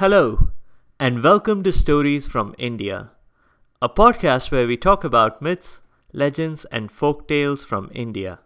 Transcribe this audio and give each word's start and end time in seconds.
Hello, 0.00 0.50
and 1.00 1.24
welcome 1.24 1.64
to 1.64 1.72
Stories 1.72 2.28
from 2.28 2.54
India, 2.56 3.10
a 3.82 3.88
podcast 3.88 4.52
where 4.52 4.64
we 4.64 4.76
talk 4.76 5.02
about 5.02 5.42
myths, 5.42 5.80
legends, 6.12 6.64
and 6.66 6.92
folk 6.92 7.26
tales 7.26 7.64
from 7.64 7.90
India. 7.92 8.38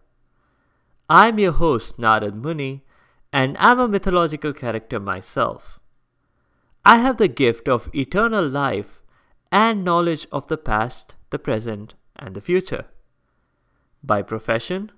I'm 1.10 1.38
your 1.38 1.52
host, 1.52 1.98
Narad 1.98 2.42
Muni, 2.42 2.86
and 3.34 3.54
I'm 3.58 3.78
a 3.78 3.86
mythological 3.86 4.54
character 4.54 4.98
myself. 4.98 5.78
I 6.86 6.96
have 7.00 7.18
the 7.18 7.28
gift 7.28 7.68
of 7.68 7.94
eternal 7.94 8.48
life 8.48 9.02
and 9.52 9.84
knowledge 9.84 10.26
of 10.32 10.46
the 10.46 10.56
past, 10.56 11.16
the 11.28 11.38
present, 11.38 11.92
and 12.16 12.34
the 12.34 12.40
future. 12.40 12.86
By 14.02 14.22
profession, 14.22 14.90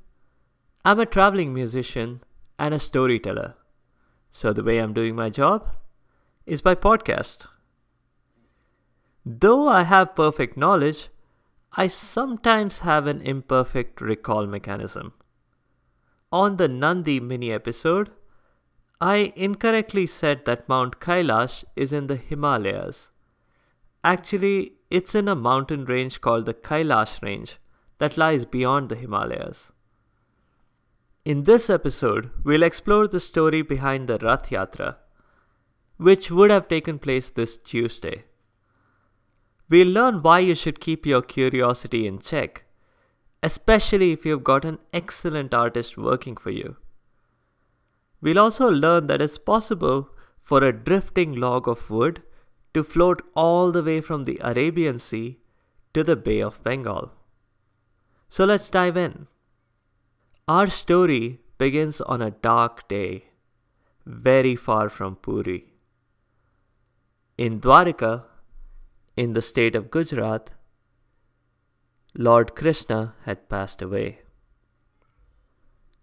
I'm 0.84 1.00
a 1.00 1.06
traveling 1.06 1.52
musician 1.52 2.22
and 2.60 2.72
a 2.72 2.78
storyteller. 2.78 3.54
So, 4.30 4.52
the 4.52 4.62
way 4.62 4.78
I'm 4.78 4.94
doing 4.94 5.16
my 5.16 5.30
job 5.30 5.66
is 6.46 6.60
by 6.60 6.74
podcast. 6.74 7.46
Though 9.24 9.68
I 9.68 9.84
have 9.84 10.14
perfect 10.14 10.56
knowledge, 10.56 11.08
I 11.72 11.86
sometimes 11.86 12.80
have 12.80 13.06
an 13.06 13.20
imperfect 13.20 14.00
recall 14.00 14.46
mechanism. 14.46 15.14
On 16.30 16.56
the 16.56 16.68
Nandi 16.68 17.20
mini 17.20 17.50
episode, 17.50 18.10
I 19.00 19.32
incorrectly 19.34 20.06
said 20.06 20.44
that 20.44 20.68
Mount 20.68 21.00
Kailash 21.00 21.64
is 21.74 21.92
in 21.92 22.06
the 22.06 22.16
Himalayas. 22.16 23.10
Actually, 24.02 24.72
it's 24.90 25.14
in 25.14 25.28
a 25.28 25.34
mountain 25.34 25.84
range 25.84 26.20
called 26.20 26.46
the 26.46 26.54
Kailash 26.54 27.22
Range 27.22 27.58
that 27.98 28.16
lies 28.16 28.44
beyond 28.44 28.88
the 28.88 28.96
Himalayas. 28.96 29.72
In 31.24 31.44
this 31.44 31.70
episode, 31.70 32.30
we'll 32.44 32.62
explore 32.62 33.08
the 33.08 33.18
story 33.18 33.62
behind 33.62 34.08
the 34.08 34.18
Rath 34.18 34.50
Yatra, 34.50 34.96
which 35.96 36.30
would 36.30 36.50
have 36.50 36.68
taken 36.68 36.98
place 36.98 37.30
this 37.30 37.56
Tuesday. 37.56 38.24
We'll 39.68 39.88
learn 39.88 40.22
why 40.22 40.40
you 40.40 40.54
should 40.54 40.80
keep 40.80 41.06
your 41.06 41.22
curiosity 41.22 42.06
in 42.06 42.18
check, 42.18 42.64
especially 43.42 44.12
if 44.12 44.24
you've 44.24 44.44
got 44.44 44.64
an 44.64 44.78
excellent 44.92 45.54
artist 45.54 45.96
working 45.96 46.36
for 46.36 46.50
you. 46.50 46.76
We'll 48.20 48.38
also 48.38 48.70
learn 48.70 49.06
that 49.06 49.22
it's 49.22 49.38
possible 49.38 50.10
for 50.38 50.62
a 50.62 50.72
drifting 50.72 51.34
log 51.34 51.68
of 51.68 51.90
wood 51.90 52.22
to 52.72 52.82
float 52.82 53.22
all 53.34 53.70
the 53.70 53.82
way 53.82 54.00
from 54.00 54.24
the 54.24 54.40
Arabian 54.42 54.98
Sea 54.98 55.38
to 55.92 56.02
the 56.02 56.16
Bay 56.16 56.40
of 56.40 56.62
Bengal. 56.64 57.12
So 58.28 58.44
let's 58.44 58.68
dive 58.68 58.96
in. 58.96 59.28
Our 60.48 60.66
story 60.68 61.40
begins 61.56 62.00
on 62.00 62.20
a 62.20 62.30
dark 62.30 62.88
day, 62.88 63.26
very 64.04 64.56
far 64.56 64.88
from 64.88 65.16
Puri. 65.16 65.73
In 67.36 67.60
Dwarika, 67.60 68.26
in 69.16 69.32
the 69.32 69.42
state 69.42 69.74
of 69.74 69.90
Gujarat, 69.90 70.52
Lord 72.16 72.54
Krishna 72.54 73.14
had 73.24 73.48
passed 73.48 73.82
away. 73.82 74.20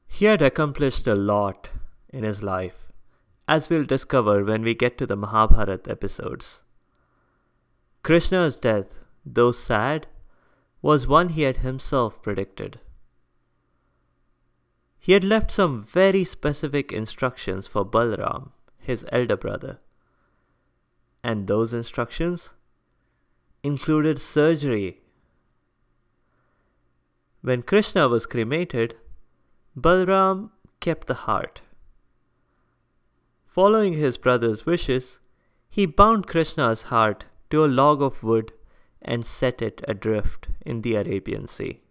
He 0.08 0.26
had 0.26 0.42
accomplished 0.42 1.08
a 1.08 1.16
lot 1.16 1.70
in 2.10 2.26
his 2.26 2.44
life, 2.44 2.92
as 3.48 3.70
we'll 3.70 3.86
discover 3.86 4.44
when 4.44 4.62
we 4.62 4.74
get 4.74 4.98
to 4.98 5.06
the 5.06 5.16
Mahabharata 5.16 5.90
episodes. 5.90 6.64
Krishna's 8.04 8.58
death, 8.58 9.00
though 9.26 9.54
sad, 9.54 10.08
was 10.82 11.08
one 11.08 11.30
he 11.30 11.44
had 11.44 11.58
himself 11.58 12.22
predicted. 12.22 12.82
He 15.00 15.14
had 15.14 15.24
left 15.24 15.50
some 15.50 15.82
very 15.82 16.26
specific 16.26 16.92
instructions 16.92 17.68
for 17.68 17.86
Balram, 17.86 18.50
his 18.80 19.06
elder 19.14 19.38
brother. 19.38 19.80
And 21.24 21.48
those 21.48 21.74
instructions 21.74 22.54
included 23.64 24.20
surgery. 24.20 25.02
When 27.42 27.62
Krishna 27.62 28.08
was 28.08 28.26
cremated, 28.26 28.96
Balram 29.78 30.50
kept 30.80 31.08
the 31.08 31.14
heart. 31.26 31.62
Following 33.46 33.94
his 33.94 34.18
brother's 34.18 34.66
wishes, 34.66 35.20
he 35.70 35.86
bound 35.86 36.28
Krishna's 36.28 36.84
heart 36.84 37.26
to 37.50 37.66
a 37.66 37.68
log 37.68 38.02
of 38.02 38.24
wood 38.24 38.54
and 39.02 39.26
set 39.26 39.62
it 39.62 39.82
adrift 39.88 40.48
in 40.66 40.82
the 40.82 40.96
Arabian 40.96 41.48
Sea. 41.48 41.82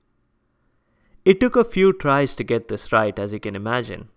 It 1.24 1.38
took 1.38 1.56
a 1.56 1.64
few 1.64 1.92
tries 1.92 2.34
to 2.36 2.44
get 2.44 2.68
this 2.68 2.92
right, 2.92 3.18
as 3.18 3.32
you 3.32 3.40
can 3.40 3.54
imagine. 3.54 4.08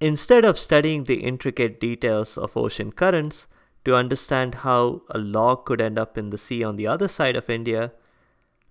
Instead 0.00 0.44
of 0.44 0.58
studying 0.58 1.04
the 1.04 1.22
intricate 1.22 1.80
details 1.80 2.36
of 2.36 2.56
ocean 2.56 2.92
currents 2.92 3.46
to 3.84 3.94
understand 3.94 4.56
how 4.56 5.02
a 5.10 5.18
log 5.18 5.64
could 5.64 5.80
end 5.80 5.98
up 5.98 6.18
in 6.18 6.30
the 6.30 6.38
sea 6.38 6.62
on 6.62 6.76
the 6.76 6.86
other 6.86 7.08
side 7.08 7.36
of 7.36 7.48
India, 7.48 7.92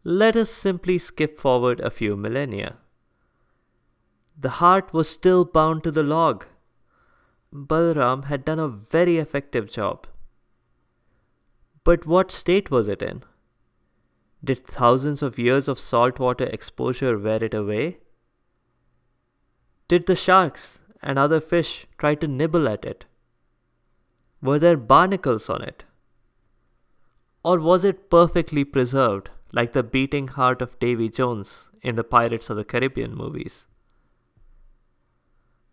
let 0.03 0.35
us 0.35 0.51
simply 0.51 0.99
skip 0.99 1.39
forward 1.39 1.79
a 1.79 1.89
few 1.89 2.15
millennia. 2.15 2.75
The 4.37 4.61
heart 4.61 4.93
was 4.93 5.09
still 5.09 5.45
bound 5.45 5.83
to 5.85 5.91
the 5.91 6.03
log. 6.03 6.45
Balram 7.51 8.25
had 8.25 8.45
done 8.45 8.59
a 8.59 8.67
very 8.67 9.17
effective 9.17 9.69
job. 9.69 10.05
But 11.83 12.05
what 12.05 12.31
state 12.31 12.69
was 12.69 12.87
it 12.87 13.01
in? 13.01 13.23
Did 14.43 14.67
thousands 14.67 15.23
of 15.23 15.39
years 15.39 15.67
of 15.67 15.79
saltwater 15.79 16.45
exposure 16.45 17.17
wear 17.17 17.43
it 17.43 17.53
away? 17.53 17.97
Did 19.87 20.05
the 20.05 20.15
sharks 20.15 20.81
and 21.05 21.19
other 21.19 21.39
fish 21.39 21.85
try 21.97 22.15
to 22.15 22.27
nibble 22.27 22.67
at 22.67 22.83
it? 22.83 23.05
Were 24.41 24.59
there 24.59 24.75
barnacles 24.75 25.49
on 25.49 25.61
it? 25.61 25.85
Or 27.43 27.59
was 27.59 27.83
it 27.83 28.09
perfectly 28.09 28.63
preserved, 28.63 29.29
like 29.53 29.73
the 29.73 29.83
beating 29.83 30.27
heart 30.29 30.61
of 30.61 30.79
Davy 30.79 31.09
Jones 31.09 31.69
in 31.81 31.95
the 31.95 32.03
Pirates 32.03 32.49
of 32.49 32.57
the 32.57 32.65
Caribbean 32.65 33.15
movies? 33.15 33.67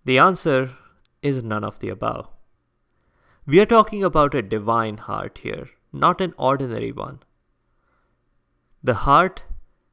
The 0.04 0.18
answer 0.18 0.76
is 1.22 1.42
none 1.42 1.64
of 1.64 1.78
the 1.78 1.88
above. 1.88 2.28
We 3.46 3.58
are 3.58 3.66
talking 3.66 4.04
about 4.04 4.34
a 4.34 4.42
divine 4.42 4.98
heart 4.98 5.38
here, 5.38 5.70
not 5.92 6.20
an 6.20 6.34
ordinary 6.36 6.92
one. 6.92 7.20
The 8.82 8.94
heart 9.06 9.42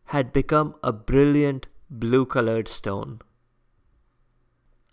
had 0.05 0.33
become 0.33 0.75
a 0.83 0.91
brilliant 0.91 1.67
blue 1.89 2.25
colored 2.25 2.67
stone. 2.67 3.21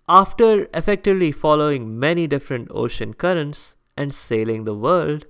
After 0.08 0.68
effectively 0.72 1.32
following 1.32 1.98
many 1.98 2.28
different 2.28 2.68
ocean 2.70 3.12
currents 3.12 3.74
and 3.96 4.14
sailing 4.14 4.62
the 4.62 4.74
world, 4.74 5.26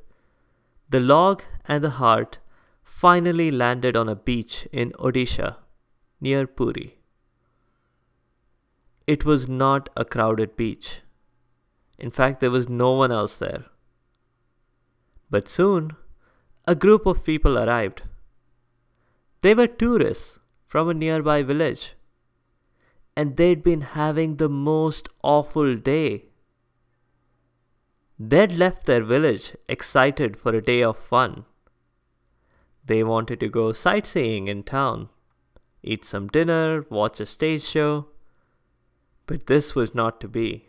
the 0.91 1.01
log 1.01 1.43
and 1.65 1.83
the 1.83 1.97
heart 1.99 2.39
finally 2.85 3.51
landed 3.51 3.97
on 3.97 4.07
a 4.07 4.15
beach 4.15 4.69
in 4.73 4.93
Odisha, 4.99 5.57
near 6.21 6.47
Puri. 6.47 6.99
It 9.07 9.25
was 9.25 9.49
not 9.49 9.89
a 9.97 10.05
crowded 10.05 10.57
beach. 10.57 11.01
In 11.99 12.11
fact, 12.11 12.41
there 12.41 12.51
was 12.51 12.69
no 12.69 12.93
one 12.93 13.11
else 13.11 13.39
there. 13.39 13.65
But 15.31 15.49
soon, 15.49 15.97
a 16.69 16.75
group 16.75 17.07
of 17.07 17.25
people 17.25 17.59
arrived. 17.59 18.03
They 19.41 19.55
were 19.55 19.69
tourists 19.69 20.39
from 20.67 20.91
a 20.91 20.95
nearby 20.95 21.43
village 21.43 21.96
and 23.17 23.37
they'd 23.37 23.63
been 23.63 23.81
having 23.81 24.37
the 24.37 24.49
most 24.49 25.09
awful 25.25 25.75
day. 25.77 26.27
They'd 28.19 28.53
left 28.53 28.87
their 28.87 29.03
village 29.03 29.57
excited 29.69 30.39
for 30.39 30.55
a 30.55 30.63
day 30.63 30.83
of 30.83 30.99
fun. 30.99 31.45
They 32.85 33.03
wanted 33.03 33.41
to 33.41 33.49
go 33.49 33.73
sightseeing 33.73 34.49
in 34.49 34.63
town, 34.63 35.09
eat 35.83 36.05
some 36.05 36.29
dinner, 36.29 36.87
watch 36.89 37.19
a 37.21 37.27
stage 37.27 37.63
show. 37.63 38.09
But 39.27 39.47
this 39.47 39.75
was 39.75 39.95
not 39.95 40.21
to 40.21 40.29
be. 40.29 40.67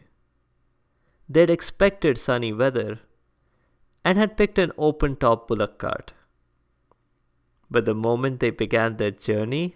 They'd 1.30 1.50
expected 1.50 2.18
sunny 2.18 2.54
weather 2.54 3.00
and 4.04 4.18
had 4.18 4.38
picked 4.38 4.58
an 4.58 4.72
open 4.78 5.16
top 5.18 5.48
bullock 5.48 5.78
cart. 5.78 6.14
But 7.70 7.86
the 7.86 7.94
moment 7.94 8.40
they 8.40 8.50
began 8.50 8.96
their 8.96 9.12
journey, 9.12 9.76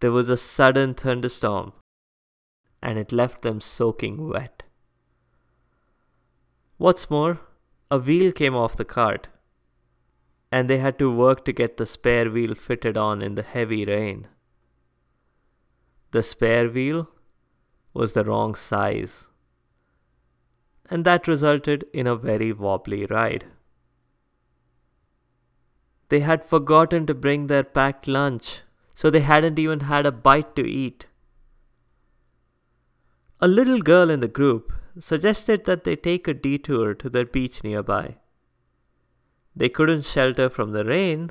there 0.00 0.12
was 0.12 0.28
a 0.30 0.36
sudden 0.36 0.94
thunderstorm, 0.94 1.72
and 2.82 2.98
it 2.98 3.12
left 3.12 3.42
them 3.42 3.60
soaking 3.60 4.28
wet. 4.28 4.62
What's 6.78 7.10
more, 7.10 7.40
a 7.90 7.98
wheel 7.98 8.32
came 8.32 8.54
off 8.54 8.76
the 8.76 8.84
cart, 8.84 9.28
and 10.50 10.68
they 10.68 10.78
had 10.78 10.98
to 10.98 11.14
work 11.14 11.44
to 11.44 11.52
get 11.52 11.76
the 11.76 11.86
spare 11.86 12.30
wheel 12.30 12.54
fitted 12.54 12.96
on 12.96 13.20
in 13.20 13.34
the 13.34 13.42
heavy 13.42 13.84
rain. 13.84 14.28
The 16.12 16.22
spare 16.22 16.68
wheel 16.68 17.08
was 17.92 18.14
the 18.14 18.24
wrong 18.24 18.54
size, 18.54 19.28
and 20.88 21.04
that 21.04 21.28
resulted 21.28 21.84
in 21.92 22.06
a 22.06 22.16
very 22.16 22.52
wobbly 22.52 23.04
ride. 23.06 23.44
They 26.08 26.20
had 26.20 26.44
forgotten 26.44 27.06
to 27.06 27.14
bring 27.14 27.46
their 27.46 27.62
packed 27.62 28.08
lunch 28.08 28.62
so 29.00 29.08
they 29.08 29.20
hadn't 29.20 29.58
even 29.58 29.80
had 29.80 30.04
a 30.04 30.12
bite 30.12 30.54
to 30.54 30.62
eat. 30.70 31.06
A 33.40 33.48
little 33.48 33.80
girl 33.80 34.10
in 34.10 34.20
the 34.20 34.28
group 34.28 34.74
suggested 34.98 35.64
that 35.64 35.84
they 35.84 35.96
take 35.96 36.28
a 36.28 36.34
detour 36.34 36.92
to 36.96 37.08
the 37.08 37.24
beach 37.24 37.64
nearby. 37.64 38.16
They 39.56 39.70
couldn't 39.70 40.04
shelter 40.04 40.50
from 40.50 40.72
the 40.72 40.84
rain, 40.84 41.30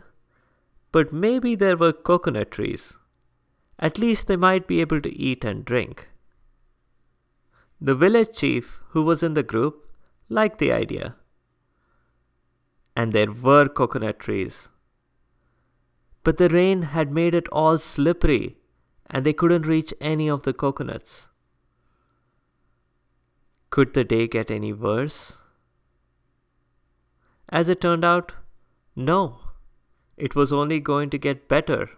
but 0.92 1.14
maybe 1.14 1.54
there 1.54 1.78
were 1.78 1.94
coconut 1.94 2.50
trees. 2.50 2.94
At 3.78 4.00
least 4.00 4.26
they 4.26 4.36
might 4.36 4.66
be 4.66 4.82
able 4.82 5.02
to 5.02 5.16
eat 5.16 5.46
and 5.46 5.64
drink. 5.64 6.10
The 7.80 7.94
village 7.94 8.36
chief, 8.36 8.80
who 8.94 9.04
was 9.04 9.22
in 9.22 9.36
the 9.36 9.44
group, 9.44 9.86
liked 10.28 10.58
the 10.58 10.72
idea. 10.72 11.18
And 12.96 13.14
there 13.14 13.32
were 13.32 13.70
coconut 13.70 14.18
trees. 14.18 14.70
But 16.30 16.38
the 16.38 16.48
rain 16.48 16.84
had 16.84 17.12
made 17.12 17.34
it 17.34 17.48
all 17.48 17.80
slippery, 17.80 18.60
and 19.08 19.26
they 19.26 19.34
couldn't 19.34 19.66
reach 19.66 19.96
any 20.00 20.30
of 20.30 20.44
the 20.44 20.54
coconuts. 20.54 21.28
Could 23.72 23.96
the 23.96 24.04
day 24.04 24.28
get 24.28 24.52
any 24.52 24.72
worse? 24.72 25.38
As 27.50 27.68
it 27.68 27.82
turned 27.82 28.06
out, 28.06 28.34
no. 28.96 29.40
It 30.18 30.36
was 30.36 30.54
only 30.54 30.80
going 30.80 31.10
to 31.10 31.18
get 31.18 31.48
better. 31.48 31.90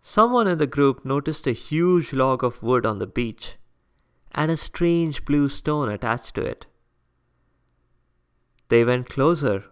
Someone 0.00 0.48
in 0.48 0.56
the 0.56 0.66
group 0.66 1.04
noticed 1.04 1.46
a 1.46 1.52
huge 1.52 2.14
log 2.14 2.42
of 2.42 2.62
wood 2.62 2.86
on 2.86 3.00
the 3.00 3.06
beach 3.06 3.56
and 4.34 4.50
a 4.50 4.56
strange 4.56 5.26
blue 5.26 5.50
stone 5.50 5.90
attached 5.90 6.36
to 6.36 6.40
it. 6.40 6.64
They 8.70 8.82
went 8.82 9.10
closer, 9.10 9.64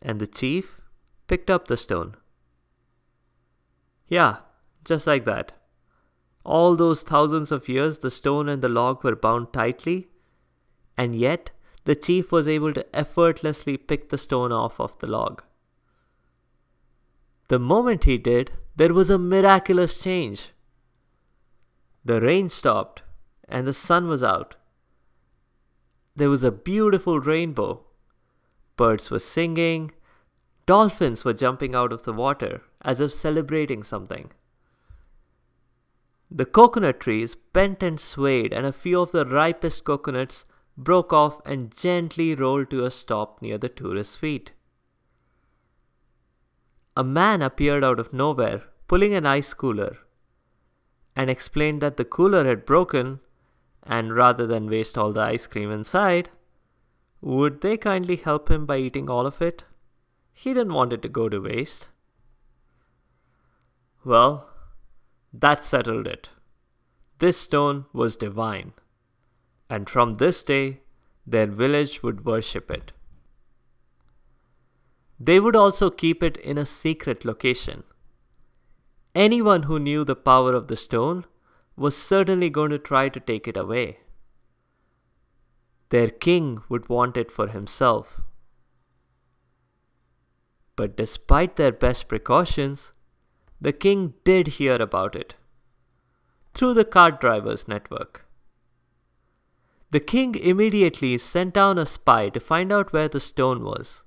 and 0.00 0.20
the 0.20 0.28
chief 0.28 0.80
picked 1.26 1.50
up 1.50 1.68
the 1.68 1.76
stone. 1.76 2.16
Yeah, 4.08 4.38
just 4.84 5.06
like 5.06 5.24
that. 5.24 5.52
All 6.44 6.76
those 6.76 7.02
thousands 7.02 7.50
of 7.50 7.68
years, 7.68 7.98
the 7.98 8.10
stone 8.10 8.48
and 8.48 8.62
the 8.62 8.68
log 8.68 9.02
were 9.02 9.16
bound 9.16 9.52
tightly, 9.52 10.08
and 10.96 11.16
yet 11.16 11.50
the 11.84 11.94
chief 11.94 12.30
was 12.30 12.46
able 12.46 12.72
to 12.74 12.96
effortlessly 12.96 13.76
pick 13.76 14.10
the 14.10 14.18
stone 14.18 14.52
off 14.52 14.78
of 14.78 14.98
the 14.98 15.06
log. 15.06 15.42
The 17.48 17.58
moment 17.58 18.04
he 18.04 18.18
did, 18.18 18.52
there 18.76 18.94
was 18.94 19.10
a 19.10 19.18
miraculous 19.18 20.00
change. 20.00 20.50
The 22.04 22.20
rain 22.20 22.48
stopped 22.48 23.02
and 23.48 23.66
the 23.66 23.72
sun 23.72 24.08
was 24.08 24.22
out. 24.22 24.56
There 26.16 26.30
was 26.30 26.44
a 26.44 26.52
beautiful 26.52 27.20
rainbow. 27.20 27.84
Birds 28.76 29.10
were 29.10 29.18
singing, 29.18 29.92
dolphins 30.66 31.24
were 31.24 31.32
jumping 31.32 31.74
out 31.74 31.92
of 31.92 32.04
the 32.04 32.12
water 32.12 32.62
as 32.82 33.00
if 33.00 33.12
celebrating 33.12 33.82
something. 33.82 34.30
The 36.30 36.44
coconut 36.44 37.00
trees 37.00 37.36
bent 37.52 37.82
and 37.82 38.00
swayed, 38.00 38.52
and 38.52 38.66
a 38.66 38.72
few 38.72 39.00
of 39.00 39.12
the 39.12 39.24
ripest 39.24 39.84
coconuts 39.84 40.44
broke 40.76 41.12
off 41.12 41.40
and 41.46 41.76
gently 41.76 42.34
rolled 42.34 42.70
to 42.70 42.84
a 42.84 42.90
stop 42.90 43.40
near 43.40 43.58
the 43.58 43.68
tourist's 43.68 44.16
feet. 44.16 44.52
A 46.96 47.04
man 47.04 47.42
appeared 47.42 47.84
out 47.84 48.00
of 48.00 48.12
nowhere, 48.12 48.64
pulling 48.88 49.14
an 49.14 49.26
ice 49.26 49.54
cooler, 49.54 49.98
and 51.14 51.30
explained 51.30 51.80
that 51.80 51.96
the 51.96 52.04
cooler 52.04 52.44
had 52.44 52.66
broken, 52.66 53.20
and 53.82 54.16
rather 54.16 54.46
than 54.46 54.68
waste 54.68 54.98
all 54.98 55.12
the 55.12 55.20
ice 55.20 55.46
cream 55.46 55.70
inside, 55.70 56.30
would 57.20 57.60
they 57.60 57.76
kindly 57.76 58.16
help 58.16 58.50
him 58.50 58.66
by 58.66 58.78
eating 58.78 59.08
all 59.08 59.26
of 59.26 59.40
it? 59.40 59.64
He 60.34 60.52
didn't 60.52 60.74
want 60.74 60.92
it 60.92 61.00
to 61.02 61.08
go 61.08 61.28
to 61.30 61.40
waste. 61.40 61.88
Well, 64.04 64.50
that 65.32 65.64
settled 65.64 66.06
it. 66.06 66.28
This 67.18 67.38
stone 67.38 67.86
was 67.92 68.16
divine 68.16 68.74
and 69.74 69.88
from 69.88 70.16
this 70.18 70.42
day 70.42 70.80
their 71.26 71.46
village 71.46 72.02
would 72.02 72.24
worship 72.24 72.70
it. 72.70 72.92
They 75.18 75.40
would 75.40 75.56
also 75.56 75.90
keep 75.90 76.22
it 76.22 76.36
in 76.36 76.58
a 76.58 76.66
secret 76.66 77.24
location. 77.24 77.84
Anyone 79.14 79.64
who 79.64 79.78
knew 79.78 80.04
the 80.04 80.16
power 80.16 80.54
of 80.54 80.68
the 80.68 80.76
stone 80.76 81.24
was 81.76 81.96
certainly 81.96 82.50
going 82.50 82.70
to 82.70 82.78
try 82.78 83.08
to 83.08 83.20
take 83.20 83.48
it 83.48 83.56
away. 83.56 83.98
Their 85.90 86.08
king 86.08 86.62
would 86.68 86.88
want 86.88 87.16
it 87.16 87.30
for 87.30 87.48
himself. 87.48 88.20
But 90.76 90.96
despite 90.96 91.56
their 91.56 91.72
best 91.72 92.08
precautions, 92.08 92.92
the 93.60 93.72
king 93.72 94.14
did 94.24 94.48
hear 94.58 94.76
about 94.76 95.14
it 95.14 95.36
through 96.54 96.74
the 96.74 96.84
cart 96.84 97.20
drivers 97.20 97.66
network. 97.66 98.26
The 99.90 100.00
king 100.00 100.34
immediately 100.34 101.18
sent 101.18 101.54
down 101.54 101.78
a 101.78 101.86
spy 101.86 102.28
to 102.30 102.40
find 102.40 102.72
out 102.72 102.92
where 102.92 103.08
the 103.08 103.20
stone 103.20 103.62
was. 103.64 104.04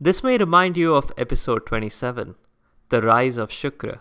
This 0.00 0.22
may 0.22 0.38
remind 0.38 0.76
you 0.76 0.94
of 0.94 1.12
episode 1.16 1.66
27, 1.66 2.36
The 2.88 3.02
Rise 3.02 3.36
of 3.36 3.50
Shukra. 3.50 4.00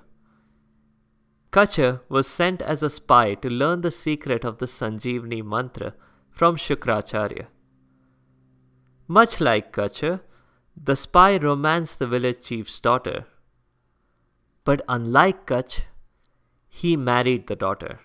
Kacha 1.52 2.02
was 2.10 2.28
sent 2.28 2.62
as 2.62 2.84
a 2.84 2.90
spy 2.90 3.34
to 3.36 3.50
learn 3.50 3.82
the 3.82 3.92
secret 3.92 4.44
of 4.44 4.60
the 4.60 4.68
Sanjeevani 4.68 5.44
mantra 5.44 5.96
from 6.30 6.56
Shukracharya. 6.56 7.48
Much 9.08 9.40
like 9.40 9.72
Kacha, 9.72 10.22
the 10.76 10.96
spy 10.96 11.38
romanced 11.38 12.00
the 12.00 12.08
village 12.08 12.42
chief's 12.42 12.80
daughter. 12.80 13.26
But 14.66 14.82
unlike 14.90 15.46
Kach, 15.48 15.84
he 16.68 16.98
married 16.98 17.48
the 17.48 17.56
daughter. 17.56 18.00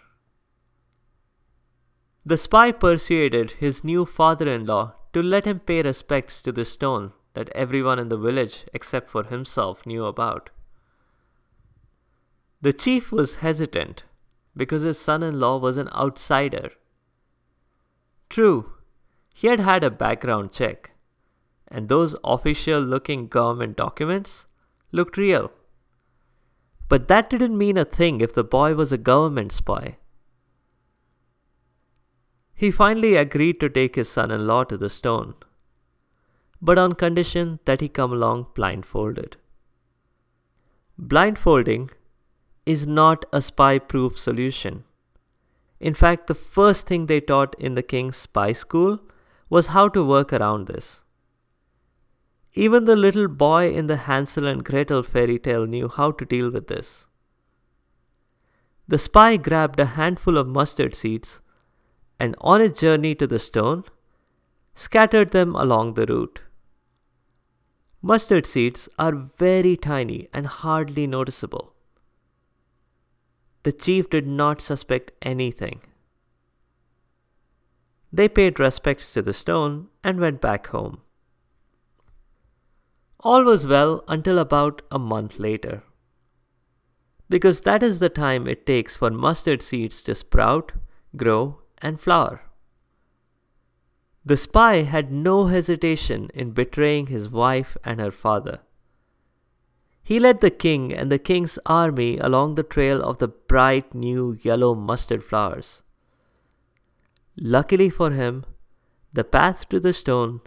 The 2.25 2.39
spy 2.39 2.71
persuaded 2.71 3.53
his 3.53 3.83
new 3.83 4.07
father 4.07 4.49
in 4.49 4.65
law 4.65 4.95
to 5.13 5.23
let 5.23 5.45
him 5.45 5.59
pay 5.59 5.83
respects 5.83 6.41
to 6.43 6.53
the 6.53 6.65
stone 6.65 7.13
that 7.35 7.49
everyone 7.51 7.99
in 7.99 8.09
the 8.09 8.17
village 8.17 8.65
except 8.73 9.11
for 9.11 9.25
himself 9.25 9.85
knew 9.85 10.05
about. 10.05 10.51
The 12.61 12.73
chief 12.73 13.11
was 13.11 13.37
hesitant 13.37 14.05
because 14.57 14.83
his 14.83 15.01
son 15.01 15.25
in 15.25 15.41
law 15.41 15.59
was 15.59 15.77
an 15.77 15.89
outsider. 15.89 16.71
True, 18.31 18.75
he 19.35 19.49
had 19.49 19.59
had 19.59 19.83
a 19.83 19.91
background 19.91 20.53
check, 20.53 20.92
and 21.73 21.89
those 21.89 22.15
official 22.23 22.81
looking 22.81 23.27
government 23.27 23.77
documents 23.77 24.47
looked 24.93 25.17
real. 25.17 25.51
But 26.89 27.09
that 27.09 27.31
didn't 27.31 27.57
mean 27.57 27.79
a 27.79 27.87
thing 27.87 28.21
if 28.21 28.35
the 28.35 28.45
boy 28.45 28.75
was 28.75 28.93
a 28.93 28.99
government 28.99 29.53
spy. 29.53 29.97
He 32.55 32.71
finally 32.71 33.17
agreed 33.17 33.59
to 33.61 33.71
take 33.71 33.97
his 33.97 34.11
son 34.11 34.31
in 34.31 34.47
law 34.47 34.65
to 34.65 34.77
the 34.77 34.91
stone, 34.91 35.35
but 36.61 36.79
on 36.79 36.93
condition 36.93 37.59
that 37.65 37.81
he 37.81 37.89
come 37.89 38.13
along 38.13 38.49
blindfolded. 38.55 39.39
Blindfolding 40.99 41.91
is 42.67 42.87
not 42.87 43.25
a 43.33 43.41
spy 43.41 43.79
proof 43.79 44.19
solution. 44.19 44.85
In 45.81 45.95
fact, 45.95 46.27
the 46.27 46.35
first 46.35 46.87
thing 46.87 47.07
they 47.07 47.21
taught 47.21 47.57
in 47.59 47.75
the 47.75 47.83
king's 47.83 48.17
spy 48.17 48.53
school 48.53 49.01
was 49.49 49.69
how 49.69 49.89
to 49.89 50.05
work 50.05 50.33
around 50.33 50.67
this. 50.67 51.02
Even 52.55 52.85
the 52.85 52.97
little 52.97 53.29
boy 53.29 53.73
in 53.73 53.87
the 53.87 53.97
Hansel 53.97 54.47
and 54.47 54.65
Gretel 54.65 55.03
fairy 55.03 55.39
tale 55.39 55.67
knew 55.67 55.89
how 55.89 56.11
to 56.13 56.25
deal 56.25 56.51
with 56.51 56.69
this. 56.69 57.07
The 58.87 58.99
spy 58.99 59.37
grabbed 59.39 59.81
a 59.81 59.87
handful 59.87 60.37
of 60.37 60.47
mustard 60.47 60.95
seeds 60.95 61.41
and 62.21 62.37
on 62.41 62.61
his 62.61 62.79
journey 62.79 63.15
to 63.15 63.27
the 63.27 63.39
stone, 63.39 63.85
scattered 64.75 65.31
them 65.31 65.57
along 65.57 65.95
the 65.95 66.07
route. 66.07 66.43
Mustard 68.03 68.47
seeds 68.47 68.89
are 68.99 69.13
very 69.13 69.77
tiny 69.77 70.29
and 70.35 70.47
hardly 70.47 71.07
noticeable. 71.07 71.73
The 73.63 73.73
chief 73.73 74.11
did 74.11 74.27
not 74.27 74.61
suspect 74.61 75.13
anything. 75.23 75.83
They 78.13 78.29
paid 78.29 78.61
respects 78.61 79.13
to 79.15 79.23
the 79.23 79.33
stone 79.33 79.89
and 80.05 80.21
went 80.21 80.41
back 80.41 80.67
home. 80.67 81.01
All 83.25 83.45
was 83.45 83.67
well 83.67 84.03
until 84.09 84.39
about 84.39 84.83
a 84.91 84.99
month 84.99 85.39
later. 85.39 85.85
Because 87.29 87.61
that 87.61 87.83
is 87.83 88.01
the 88.01 88.09
time 88.09 88.49
it 88.49 88.67
takes 88.67 88.97
for 88.97 89.11
mustard 89.11 89.63
seeds 89.63 90.03
to 90.03 90.15
sprout, 90.17 90.73
grow, 91.17 91.61
and 91.81 92.01
flower. 92.01 92.43
The 94.25 94.37
spy 94.37 94.83
had 94.83 95.13
no 95.13 95.47
hesitation 95.47 96.31
in 96.35 96.51
betraying 96.51 97.07
his 97.07 97.29
wife 97.29 97.77
and 97.85 98.01
her 98.01 98.11
father. 98.11 98.61
He 100.03 100.19
led 100.19 100.41
the 100.41 100.51
king 100.51 100.93
and 100.93 101.11
the 101.11 101.19
king's 101.19 101.61
army 101.65 102.19
along 102.19 102.57
the 102.57 102.65
trail 102.65 103.01
of 103.03 103.19
the 103.19 103.29
bright 103.29 103.95
new 103.95 104.37
yellow 104.43 104.75
mustard 104.75 105.23
flowers. 105.23 105.83
Luckily 107.37 107.89
for 107.89 108.11
him, 108.11 108.45
the 109.13 109.25
path 109.25 109.69
to 109.69 109.79
the 109.79 109.93
stone 109.93 110.41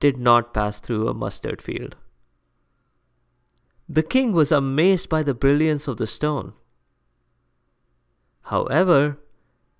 did 0.00 0.16
not 0.16 0.54
pass 0.54 0.80
through 0.80 1.06
a 1.06 1.14
mustard 1.14 1.60
field. 1.60 1.96
The 3.88 4.02
king 4.02 4.32
was 4.32 4.50
amazed 4.50 5.08
by 5.08 5.22
the 5.22 5.34
brilliance 5.34 5.86
of 5.86 5.98
the 5.98 6.06
stone. 6.06 6.54
However, 8.44 9.18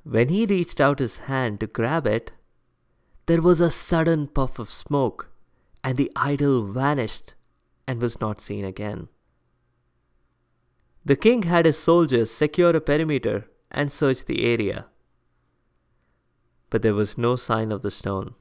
when 0.03 0.29
he 0.29 0.45
reached 0.45 0.81
out 0.81 0.99
his 0.99 1.19
hand 1.19 1.61
to 1.61 1.67
grab 1.67 2.07
it, 2.07 2.31
there 3.27 3.41
was 3.41 3.61
a 3.61 3.71
sudden 3.71 4.27
puff 4.27 4.59
of 4.59 4.71
smoke, 4.71 5.31
and 5.83 5.97
the 5.97 6.13
idol 6.15 6.67
vanished 6.71 7.35
and 7.87 8.01
was 8.01 8.21
not 8.21 8.41
seen 8.41 8.65
again. 8.65 9.09
The 11.07 11.17
king 11.17 11.43
had 11.43 11.65
his 11.65 11.79
soldiers 11.79 12.31
secure 12.31 12.77
a 12.77 12.81
perimeter 12.81 13.49
and 13.71 13.91
search 13.91 14.25
the 14.25 14.45
area. 14.45 14.87
But 16.69 16.83
there 16.83 16.95
was 16.95 17.17
no 17.17 17.37
sign 17.37 17.73
of 17.73 17.83
the 17.83 17.91
stone, 17.91 18.35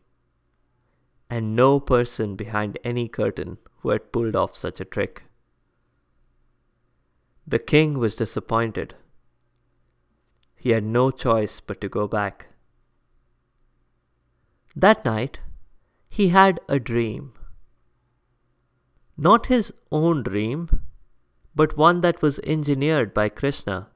and 1.30 1.56
no 1.56 1.80
person 1.80 2.36
behind 2.36 2.78
any 2.84 3.08
curtain 3.08 3.58
who 3.80 3.90
had 3.90 4.12
pulled 4.12 4.36
off 4.36 4.56
such 4.56 4.82
a 4.82 4.86
trick. 4.86 5.24
The 7.46 7.60
king 7.60 8.00
was 8.00 8.16
disappointed. 8.16 8.96
He 10.56 10.70
had 10.70 10.84
no 10.84 11.12
choice 11.12 11.60
but 11.60 11.82
to 11.82 11.90
go 11.90 12.08
back. 12.08 12.48
That 14.76 15.04
night, 15.04 15.40
he 16.10 16.30
had 16.30 16.60
a 16.70 16.80
dream. 16.80 17.34
Not 19.18 19.48
his 19.48 19.74
own 19.92 20.24
dream, 20.24 20.82
but 21.56 21.78
one 21.78 22.02
that 22.02 22.22
was 22.22 22.40
engineered 22.40 23.14
by 23.14 23.30
Krishna. 23.30 23.90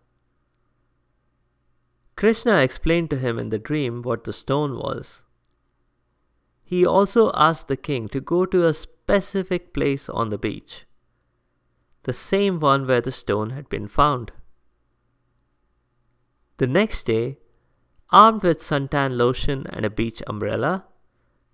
Krishna 2.15 2.57
explained 2.61 3.11
to 3.11 3.17
him 3.19 3.37
in 3.37 3.49
the 3.49 3.59
dream 3.59 4.01
what 4.01 4.23
the 4.23 4.33
stone 4.33 4.75
was. 4.75 5.21
He 6.63 6.83
also 6.83 7.31
asked 7.35 7.67
the 7.67 7.77
king 7.77 8.09
to 8.09 8.19
go 8.19 8.45
to 8.47 8.65
a 8.65 8.73
specific 8.73 9.73
place 9.73 10.09
on 10.09 10.29
the 10.29 10.37
beach, 10.39 10.86
the 12.07 12.13
same 12.13 12.61
one 12.61 12.87
where 12.87 13.01
the 13.01 13.11
stone 13.11 13.49
had 13.49 13.67
been 13.67 13.85
found. 13.85 14.31
The 16.55 16.65
next 16.65 17.05
day, 17.05 17.37
armed 18.09 18.43
with 18.43 18.61
suntan 18.61 19.17
lotion 19.17 19.65
and 19.69 19.85
a 19.85 19.89
beach 19.89 20.23
umbrella, 20.25 20.85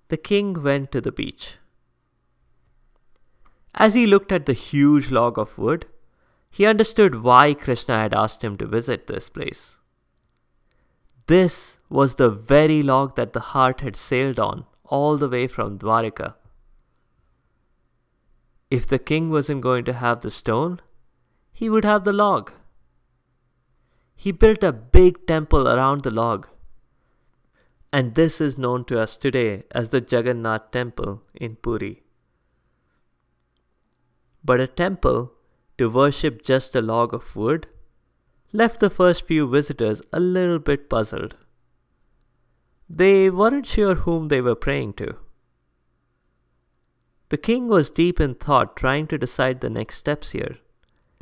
the 0.09 0.17
king 0.17 0.61
went 0.61 0.91
to 0.91 1.01
the 1.01 1.11
beach. 1.11 1.55
As 3.73 3.95
he 3.95 4.05
looked 4.05 4.31
at 4.31 4.45
the 4.45 4.53
huge 4.53 5.09
log 5.09 5.39
of 5.39 5.57
wood, 5.57 5.87
he 6.51 6.67
understood 6.67 7.23
why 7.23 7.55
Krishna 7.55 7.97
had 7.97 8.13
asked 8.13 8.43
him 8.43 8.55
to 8.57 8.67
visit 8.67 9.07
this 9.07 9.29
place. 9.29 9.79
This 11.25 11.79
was 11.89 12.15
the 12.15 12.29
very 12.29 12.83
log 12.83 13.15
that 13.15 13.33
the 13.33 13.47
heart 13.53 13.81
had 13.81 13.95
sailed 13.95 14.39
on 14.39 14.67
all 14.83 15.17
the 15.17 15.29
way 15.29 15.47
from 15.47 15.79
Dwarika. 15.79 16.35
If 18.75 18.87
the 18.87 18.97
king 18.97 19.29
wasn't 19.29 19.61
going 19.61 19.83
to 19.85 19.93
have 19.93 20.21
the 20.21 20.31
stone, 20.31 20.81
he 21.51 21.69
would 21.69 21.85
have 21.85 22.05
the 22.05 22.11
log. 22.11 22.53
He 24.15 24.31
built 24.31 24.63
a 24.63 24.71
big 24.71 25.27
temple 25.27 25.67
around 25.67 26.01
the 26.01 26.09
log. 26.09 26.47
And 27.91 28.15
this 28.15 28.41
is 28.41 28.57
known 28.57 28.85
to 28.85 28.99
us 28.99 29.15
today 29.15 29.65
as 29.69 29.89
the 29.89 30.03
Jagannath 30.13 30.71
Temple 30.71 31.21
in 31.35 31.55
Puri. 31.57 32.01
But 34.43 34.59
a 34.59 34.65
temple 34.65 35.33
to 35.77 35.91
worship 35.91 36.41
just 36.41 36.75
a 36.75 36.81
log 36.81 37.13
of 37.13 37.35
wood 37.35 37.67
left 38.51 38.79
the 38.79 38.89
first 38.89 39.27
few 39.27 39.47
visitors 39.47 40.01
a 40.11 40.19
little 40.19 40.57
bit 40.57 40.89
puzzled. 40.89 41.35
They 42.89 43.29
weren't 43.29 43.67
sure 43.67 43.93
whom 43.93 44.29
they 44.29 44.41
were 44.41 44.55
praying 44.55 44.93
to. 44.93 45.17
The 47.33 47.37
king 47.39 47.67
was 47.67 47.89
deep 47.89 48.19
in 48.19 48.35
thought 48.35 48.75
trying 48.77 49.07
to 49.07 49.17
decide 49.17 49.61
the 49.61 49.69
next 49.71 49.97
steps 49.97 50.33
here 50.33 50.57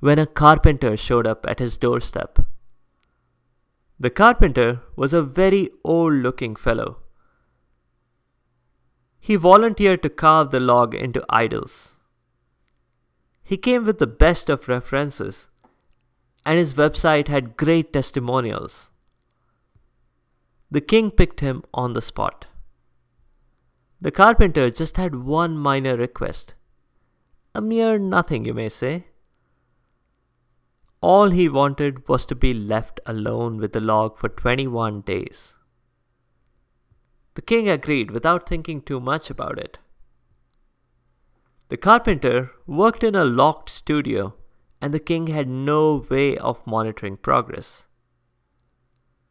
when 0.01 0.19
a 0.19 0.25
carpenter 0.25 0.97
showed 0.97 1.25
up 1.25 1.45
at 1.47 1.59
his 1.59 1.77
doorstep. 1.77 2.39
The 3.97 4.09
carpenter 4.09 4.81
was 4.97 5.13
a 5.13 5.23
very 5.23 5.69
old 5.85 6.15
looking 6.15 6.57
fellow. 6.57 6.97
He 9.21 9.37
volunteered 9.37 10.03
to 10.03 10.09
carve 10.09 10.51
the 10.51 10.59
log 10.59 10.93
into 10.93 11.23
idols. 11.29 11.93
He 13.41 13.55
came 13.55 13.85
with 13.85 13.99
the 13.99 14.15
best 14.25 14.49
of 14.49 14.67
references, 14.67 15.47
and 16.45 16.59
his 16.59 16.73
website 16.73 17.29
had 17.29 17.55
great 17.55 17.93
testimonials. 17.93 18.89
The 20.69 20.81
king 20.81 21.09
picked 21.09 21.39
him 21.39 21.63
on 21.73 21.93
the 21.93 22.01
spot. 22.01 22.47
The 24.01 24.11
carpenter 24.11 24.71
just 24.71 24.97
had 24.97 25.13
one 25.13 25.55
minor 25.55 25.95
request. 25.95 26.55
A 27.53 27.61
mere 27.61 27.99
nothing, 27.99 28.45
you 28.45 28.53
may 28.55 28.67
say. 28.67 29.05
All 31.01 31.29
he 31.29 31.47
wanted 31.47 32.07
was 32.09 32.25
to 32.25 32.35
be 32.35 32.53
left 32.53 32.99
alone 33.05 33.57
with 33.57 33.73
the 33.73 33.79
log 33.79 34.17
for 34.17 34.27
21 34.27 35.01
days. 35.01 35.53
The 37.35 37.43
king 37.43 37.69
agreed 37.69 38.09
without 38.09 38.49
thinking 38.49 38.81
too 38.81 38.99
much 38.99 39.29
about 39.29 39.59
it. 39.59 39.77
The 41.69 41.77
carpenter 41.77 42.51
worked 42.65 43.03
in 43.03 43.15
a 43.15 43.23
locked 43.23 43.69
studio, 43.69 44.33
and 44.81 44.93
the 44.93 44.99
king 44.99 45.27
had 45.27 45.47
no 45.47 46.03
way 46.09 46.37
of 46.37 46.65
monitoring 46.65 47.17
progress. 47.17 47.85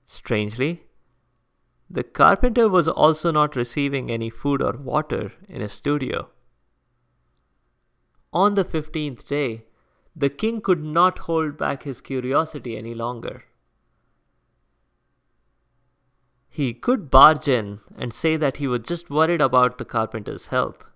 Strangely, 0.06 0.84
the 1.92 2.04
carpenter 2.04 2.68
was 2.68 2.88
also 2.88 3.32
not 3.32 3.56
receiving 3.56 4.10
any 4.10 4.30
food 4.30 4.62
or 4.62 4.72
water 4.72 5.32
in 5.48 5.60
his 5.60 5.72
studio. 5.72 6.28
On 8.32 8.54
the 8.54 8.64
fifteenth 8.64 9.26
day, 9.26 9.64
the 10.14 10.30
king 10.30 10.60
could 10.60 10.84
not 10.84 11.18
hold 11.20 11.56
back 11.56 11.82
his 11.82 12.00
curiosity 12.00 12.76
any 12.76 12.94
longer. 12.94 13.42
He 16.48 16.72
could 16.74 17.10
barge 17.10 17.48
in 17.48 17.80
and 17.96 18.12
say 18.12 18.36
that 18.36 18.58
he 18.58 18.66
was 18.66 18.82
just 18.82 19.10
worried 19.10 19.40
about 19.40 19.78
the 19.78 19.84
carpenter's 19.84 20.48
health. 20.48 20.86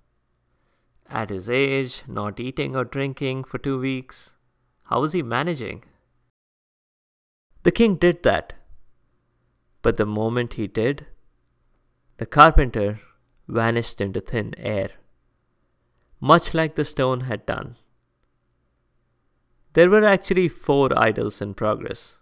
At 1.08 1.30
his 1.30 1.50
age, 1.50 2.02
not 2.06 2.40
eating 2.40 2.74
or 2.76 2.84
drinking 2.84 3.44
for 3.44 3.58
two 3.58 3.78
weeks, 3.78 4.32
how 4.84 5.00
was 5.00 5.12
he 5.12 5.22
managing? 5.22 5.84
The 7.62 7.72
king 7.72 7.96
did 7.96 8.22
that. 8.24 8.54
But 9.84 9.98
the 9.98 10.06
moment 10.06 10.54
he 10.54 10.66
did, 10.66 11.06
the 12.16 12.24
carpenter 12.24 13.00
vanished 13.46 14.00
into 14.00 14.22
thin 14.22 14.54
air, 14.56 14.92
much 16.20 16.54
like 16.54 16.74
the 16.74 16.86
stone 16.86 17.20
had 17.30 17.44
done. 17.44 17.76
There 19.74 19.90
were 19.90 20.06
actually 20.06 20.48
four 20.48 20.98
idols 20.98 21.42
in 21.42 21.52
progress. 21.52 22.16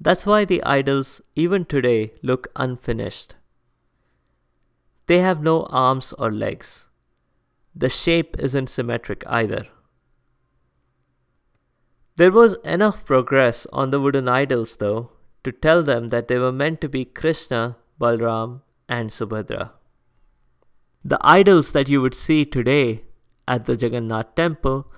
That's 0.00 0.24
why 0.24 0.44
the 0.44 0.62
idols, 0.62 1.20
even 1.34 1.64
today, 1.64 2.12
look 2.22 2.46
unfinished. 2.54 3.34
They 5.08 5.18
have 5.18 5.42
no 5.42 5.64
arms 5.64 6.12
or 6.12 6.30
legs. 6.30 6.86
The 7.74 7.88
shape 7.88 8.36
isn't 8.38 8.70
symmetric 8.70 9.24
either. 9.26 9.66
There 12.14 12.30
was 12.30 12.56
enough 12.64 13.04
progress 13.04 13.66
on 13.72 13.90
the 13.90 14.00
wooden 14.00 14.28
idols, 14.28 14.76
though, 14.76 15.10
to 15.44 15.52
tell 15.52 15.82
them 15.82 16.08
that 16.08 16.28
they 16.28 16.38
were 16.38 16.52
meant 16.52 16.80
to 16.80 16.88
be 16.88 17.04
Krishna, 17.04 17.76
Balram, 18.00 18.62
and 18.88 19.10
Subhadra. 19.10 19.70
The 21.04 21.18
idols 21.20 21.72
that 21.72 21.88
you 21.88 22.00
would 22.00 22.14
see 22.14 22.44
today 22.44 23.04
at 23.46 23.66
the 23.66 23.76
Jagannath 23.76 24.34
temple 24.34 24.90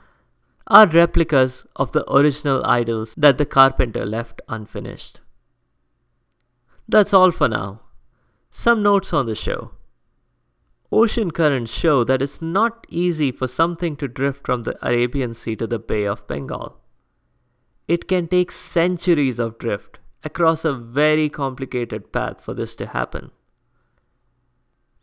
are 0.69 0.87
replicas 0.87 1.67
of 1.77 1.93
the 1.93 2.09
original 2.11 2.65
idols 2.65 3.15
that 3.17 3.39
the 3.39 3.47
carpenter 3.47 4.07
left 4.07 4.41
unfinished. 4.49 5.21
That's 6.89 7.13
all 7.13 7.33
for 7.33 7.49
now. 7.49 7.83
Some 8.51 8.83
notes 8.83 9.13
on 9.13 9.27
the 9.27 9.35
show. 9.35 9.73
Ocean 10.93 11.33
currents 11.33 11.73
show 11.73 12.05
that 12.05 12.23
it's 12.23 12.41
not 12.41 12.87
easy 12.89 13.33
for 13.33 13.49
something 13.49 13.97
to 13.97 14.07
drift 14.07 14.47
from 14.47 14.63
the 14.63 14.77
Arabian 14.87 15.35
Sea 15.35 15.57
to 15.57 15.67
the 15.67 15.81
Bay 15.81 16.05
of 16.05 16.27
Bengal. 16.29 16.81
It 17.89 18.07
can 18.07 18.29
take 18.29 18.53
centuries 18.53 19.41
of 19.41 19.59
drift 19.59 19.99
across 20.25 20.65
a 20.65 20.73
very 20.73 21.29
complicated 21.29 22.13
path 22.13 22.41
for 22.41 22.55
this 22.55 22.75
to 22.77 22.87
happen. 22.87 23.31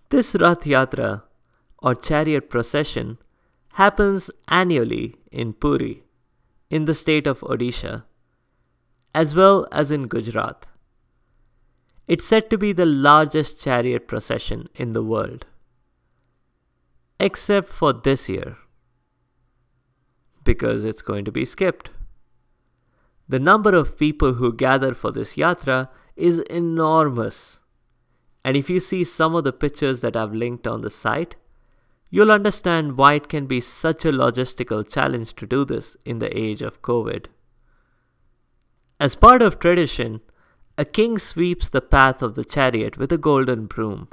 This 0.10 0.36
Rath 0.36 0.62
Yatra, 0.62 1.24
or 1.80 1.96
chariot 1.96 2.50
procession, 2.50 3.18
happens 3.74 4.30
annually 4.48 5.16
in 5.32 5.54
Puri, 5.54 6.04
in 6.70 6.86
the 6.86 6.94
state 6.94 7.28
of 7.28 7.40
Odisha, 7.42 8.04
as 9.16 9.36
well 9.36 9.68
as 9.72 9.92
in 9.92 10.08
Gujarat. 10.08 10.68
It's 12.08 12.26
said 12.26 12.50
to 12.50 12.58
be 12.58 12.74
the 12.74 12.86
largest 12.86 13.62
chariot 13.64 14.08
procession 14.08 14.68
in 14.76 14.94
the 14.94 15.04
world 15.04 15.46
except 17.24 17.70
for 17.70 17.94
this 17.94 18.28
year, 18.28 18.58
because 20.44 20.84
it's 20.84 21.02
going 21.02 21.24
to 21.24 21.32
be 21.32 21.46
skipped. 21.46 21.90
The 23.28 23.40
number 23.40 23.74
of 23.76 23.98
people 23.98 24.34
who 24.34 24.54
gather 24.54 24.94
for 24.94 25.12
this 25.12 25.36
yatra 25.36 25.90
is 26.16 26.40
enormous. 26.40 27.60
And 28.44 28.58
if 28.58 28.70
you 28.70 28.80
see 28.80 29.04
some 29.04 29.36
of 29.36 29.44
the 29.44 29.54
pictures 29.54 30.02
that 30.02 30.18
I've 30.18 30.34
linked 30.34 30.68
on 30.68 30.82
the 30.82 30.90
site, 30.90 31.36
you'll 32.10 32.32
understand 32.32 32.98
why 32.98 33.14
it 33.14 33.30
can 33.30 33.48
be 33.48 33.60
such 33.60 34.06
a 34.06 34.12
logistical 34.12 34.88
challenge 34.88 35.34
to 35.36 35.48
do 35.48 35.66
this 35.66 35.98
in 36.06 36.20
the 36.20 36.38
age 36.38 36.62
of 36.62 36.82
COVID. 36.82 37.28
As 39.00 39.16
part 39.16 39.42
of 39.42 39.60
tradition, 39.60 40.22
a 40.78 40.86
king 40.86 41.18
sweeps 41.18 41.70
the 41.70 41.82
path 41.82 42.22
of 42.22 42.36
the 42.36 42.46
chariot 42.46 42.98
with 42.98 43.12
a 43.12 43.18
golden 43.18 43.66
broom. 43.66 44.10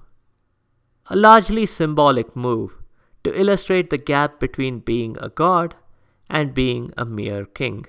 A 1.07 1.17
largely 1.17 1.67
symbolic 1.67 2.37
move 2.37 2.77
to 3.25 3.39
illustrate 3.39 3.91
the 3.91 3.99
gap 3.99 4.39
between 4.39 4.79
being 4.79 5.17
a 5.21 5.29
god 5.29 5.75
and 6.29 6.55
being 6.55 6.93
a 6.97 7.05
mere 7.05 7.45
king. 7.45 7.87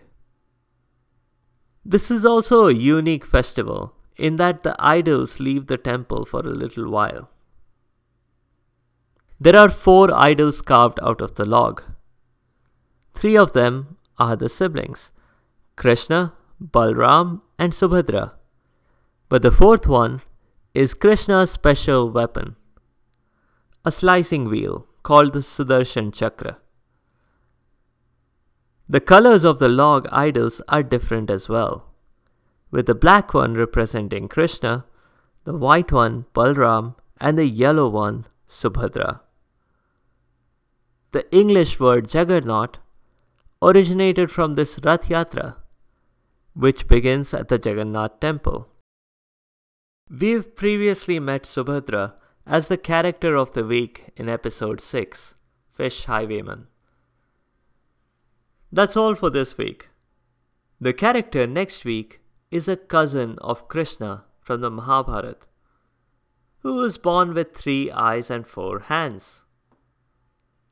This 1.84 2.12
is 2.12 2.26
also 2.26 2.68
a 2.68 2.74
unique 2.74 3.26
festival 3.26 3.96
in 4.16 4.36
that 4.36 4.64
the 4.64 4.76
idols 4.80 5.40
leave 5.40 5.68
the 5.68 5.78
temple 5.78 6.26
for 6.26 6.42
a 6.42 6.54
little 6.64 6.90
while. 6.90 7.30
There 9.40 9.56
are 9.56 9.70
four 9.70 10.14
idols 10.14 10.62
carved 10.62 11.00
out 11.02 11.22
of 11.22 11.34
the 11.36 11.46
log. 11.46 11.82
Three 13.16 13.36
of 13.36 13.54
them 13.54 13.98
are 14.20 14.36
the 14.36 14.50
siblings 14.50 15.12
Krishna, 15.76 16.34
Balram, 16.64 17.42
and 17.58 17.74
Subhadra. 17.74 18.34
But 19.30 19.42
the 19.42 19.52
fourth 19.52 19.88
one 19.88 20.22
is 20.76 20.94
Krishna's 20.94 21.50
special 21.50 22.12
weapon, 22.12 22.56
a 23.84 23.92
slicing 23.92 24.46
wheel 24.46 24.86
called 25.02 25.34
the 25.34 25.40
Sudarshan 25.40 26.14
Chakra. 26.14 26.60
The 28.91 29.00
colors 29.00 29.45
of 29.45 29.60
the 29.60 29.69
log 29.69 30.05
idols 30.12 30.62
are 30.67 30.83
different 30.83 31.29
as 31.29 31.48
well, 31.48 31.86
with 32.71 32.88
the 32.88 32.93
black 32.93 33.33
one 33.33 33.53
representing 33.53 34.27
Krishna, 34.27 34.83
the 35.45 35.53
white 35.53 35.93
one 35.93 36.25
Balram, 36.33 36.95
and 37.17 37.38
the 37.38 37.45
yellow 37.45 37.88
one 37.88 38.25
Subhadra. 38.50 39.21
The 41.12 41.24
English 41.33 41.79
word 41.79 42.10
Juggernaut 42.10 42.79
originated 43.62 44.29
from 44.29 44.55
this 44.55 44.77
Rath 44.83 45.07
Yatra, 45.07 45.55
which 46.53 46.89
begins 46.89 47.33
at 47.33 47.48
the 47.48 47.62
Jagannath 47.63 48.19
temple. 48.19 48.67
We've 50.10 50.53
previously 50.53 51.17
met 51.17 51.43
Subhadra 51.43 52.15
as 52.45 52.67
the 52.67 52.77
character 52.77 53.38
of 53.38 53.53
the 53.53 53.63
week 53.63 54.10
in 54.17 54.27
episode 54.27 54.81
6 54.81 55.36
Fish 55.71 56.03
Highwayman. 56.03 56.67
That's 58.72 58.96
all 58.96 59.16
for 59.16 59.30
this 59.30 59.58
week. 59.58 59.90
The 60.80 60.94
character 60.94 61.46
next 61.46 61.84
week 61.84 62.22
is 62.50 62.68
a 62.68 62.78
cousin 62.78 63.38
of 63.40 63.68
Krishna 63.68 64.24
from 64.40 64.62
the 64.62 64.72
Mahabharata, 64.72 65.38
who 66.60 66.75
was 66.75 66.98
born 66.98 67.34
with 67.34 67.54
three 67.54 67.92
eyes 67.92 68.30
and 68.30 68.48
four 68.48 68.80
hands. 68.80 69.44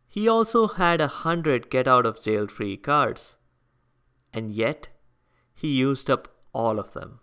He 0.07 0.27
also 0.27 0.67
had 0.67 1.01
a 1.01 1.07
hundred 1.07 1.69
get 1.69 1.87
out 1.87 2.05
of 2.05 2.23
jail 2.23 2.47
free 2.47 2.77
cards, 2.77 3.35
and 4.33 4.53
yet 4.55 4.87
he 5.53 5.67
used 5.67 6.09
up 6.09 6.29
all 6.53 6.79
of 6.79 6.93
them. 6.93 7.19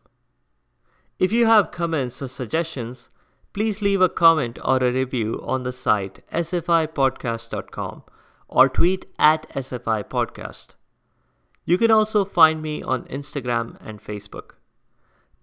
If 1.18 1.32
you 1.32 1.46
have 1.46 1.70
comments 1.70 2.20
or 2.20 2.28
suggestions, 2.28 3.08
please 3.54 3.80
leave 3.80 4.02
a 4.02 4.10
comment 4.10 4.58
or 4.62 4.76
a 4.76 4.92
review 4.92 5.40
on 5.42 5.62
the 5.62 5.72
site 5.72 6.22
sfipodcast.com 6.30 8.02
or 8.48 8.68
tweet 8.68 9.06
at 9.18 9.48
SFI 9.50 10.04
Podcast. 10.04 10.68
You 11.64 11.78
can 11.78 11.90
also 11.90 12.24
find 12.24 12.62
me 12.62 12.80
on 12.82 13.04
Instagram 13.04 13.76
and 13.84 14.00
Facebook. 14.00 14.52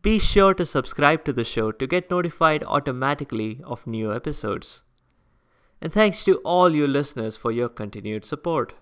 Be 0.02 0.20
sure 0.20 0.54
to 0.54 0.66
subscribe 0.66 1.26
to 1.26 1.34
the 1.34 1.44
show 1.44 1.72
to 1.72 1.88
get 1.88 2.10
notified 2.10 2.64
automatically 2.64 3.60
of 3.64 3.86
new 3.88 4.14
episodes. 4.14 4.84
And 5.82 5.92
thanks 5.92 6.24
to 6.24 6.38
all 6.38 6.74
you 6.74 6.88
listeners 6.88 7.38
for 7.38 7.52
your 7.52 7.70
continued 7.70 8.26
support. 8.26 8.74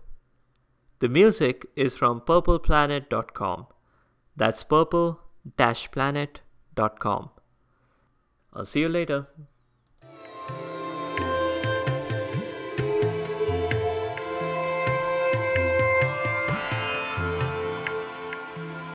The 0.99 1.09
music 1.09 1.65
is 1.75 1.95
from 1.95 2.21
purpleplanet.com. 2.21 3.67
That's 4.35 4.63
purple-planet.com. 4.63 7.29
I'll 8.53 8.65
see 8.65 8.81
you 8.81 8.89
later. 8.89 9.27